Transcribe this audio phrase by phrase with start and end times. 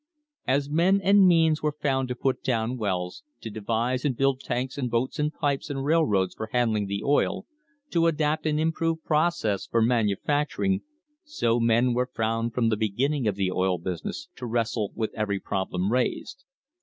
[0.47, 4.75] As men and means were found to put down wells, to devise and build tanks
[4.75, 7.45] and boats and pipes and railroads for handling the oil,
[7.91, 10.81] to adapt and improve processes for manufacturing,
[11.23, 15.39] so men were found from the beginning of the oil business to wrestle with every
[15.39, 16.45] problem raised.